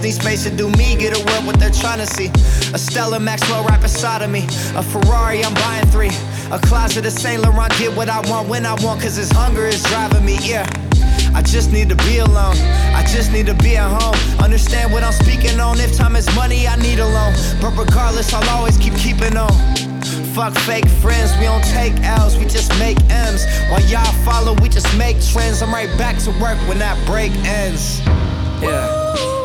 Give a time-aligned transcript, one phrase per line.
[0.00, 0.96] just need space to do me.
[0.96, 2.28] Get away what they're trying to see.
[2.72, 4.46] A Stella Maxwell right beside of me.
[4.74, 6.10] A Ferrari, I'm buying three.
[6.50, 7.70] A closet of Saint Laurent.
[7.78, 9.02] Get what I want when I want.
[9.02, 10.38] Cause this hunger is driving me.
[10.40, 10.68] Yeah.
[11.34, 12.56] I just need to be alone.
[12.94, 14.16] I just need to be at home.
[14.42, 15.78] Understand what I'm speaking on.
[15.80, 17.34] If time is money, I need a loan.
[17.60, 19.52] But regardless, I'll always keep keeping on.
[20.34, 23.44] Fuck fake friends, we don't take L's, we just make M's.
[23.68, 25.60] While y'all follow, we just make trends.
[25.60, 28.00] I'm right back to work when that break ends.
[28.62, 29.39] Yeah.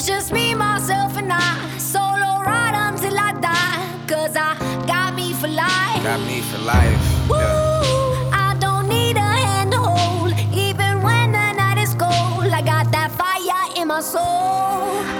[0.00, 1.76] It's just me, myself, and I.
[1.76, 4.06] Solo ride until I die.
[4.06, 6.02] Cause I got me for life.
[6.02, 6.98] Got me for life.
[7.28, 8.46] Yeah.
[8.48, 10.32] I don't need a hand to hold.
[10.54, 15.19] Even when the night is cold, I got that fire in my soul.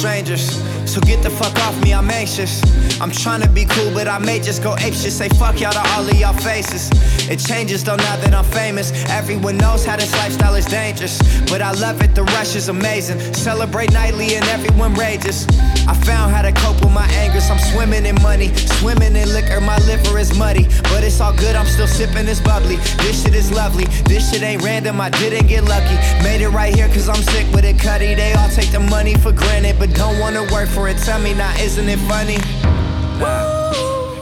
[0.00, 0.79] Strangers.
[0.90, 2.60] So get the fuck off me, I'm anxious.
[3.00, 5.12] I'm trying to be cool, but I may just go ape shit.
[5.12, 6.90] Say fuck y'all to all of y'all faces.
[7.30, 8.90] It changes though now that I'm famous.
[9.08, 11.22] Everyone knows how this lifestyle is dangerous.
[11.48, 13.20] But I love it, the rush is amazing.
[13.32, 15.46] Celebrate nightly and everyone rages.
[15.86, 17.38] I found how to cope with my anger.
[17.50, 19.60] I'm swimming in money, swimming in liquor.
[19.60, 21.54] My liver is muddy, but it's all good.
[21.54, 22.76] I'm still sipping this bubbly.
[22.98, 23.84] This shit is lovely.
[24.10, 25.00] This shit ain't random.
[25.00, 25.94] I didn't get lucky.
[26.24, 28.14] Made it right here cause I'm sick with it, cutty.
[28.14, 30.98] They all take the money for granted, but don't wanna work for it.
[30.98, 32.38] Tell me now, isn't it funny?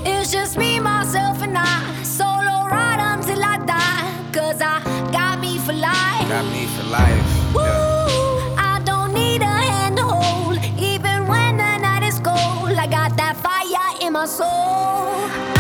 [0.05, 2.03] It's just me, myself, and I.
[2.03, 4.31] Solo ride until I die.
[4.33, 4.81] Cause I
[5.13, 6.29] got me for life.
[6.29, 7.25] Got me for life.
[7.55, 8.73] Yeah.
[8.73, 10.59] I don't need a hand to hold.
[10.79, 15.58] Even when the night is cold, I got that fire in my soul.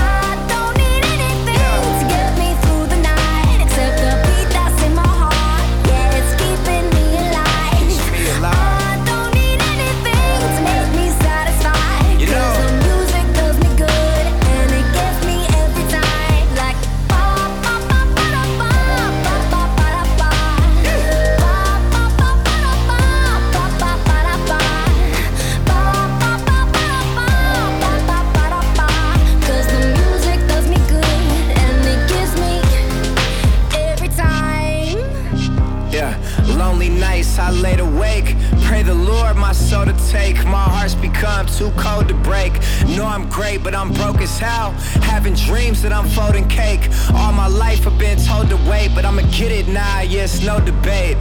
[44.43, 45.03] I'm broke as hell.
[45.03, 46.89] Having dreams that I'm folding cake.
[47.15, 50.61] All my life I've been told to wait, but I'ma get it now, yes, no
[50.61, 51.17] debate.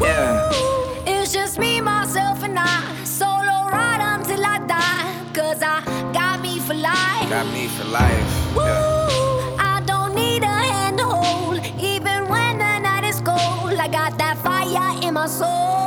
[0.00, 0.50] Yeah.
[1.06, 3.04] it's just me, myself, and I.
[3.04, 5.32] Solo ride until I die.
[5.32, 5.82] Cause I
[6.12, 7.28] got me for life.
[7.28, 8.54] Got me for life.
[8.56, 9.56] Yeah.
[9.58, 11.58] I don't need a hand to hold.
[11.78, 15.81] Even when the night is cold, I got that fire in my soul.